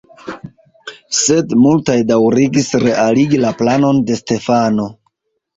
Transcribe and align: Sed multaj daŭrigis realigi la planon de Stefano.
Sed 1.17 1.53
multaj 1.65 1.97
daŭrigis 2.13 2.71
realigi 2.87 3.43
la 3.47 3.55
planon 3.63 4.03
de 4.09 4.21
Stefano. 4.25 4.91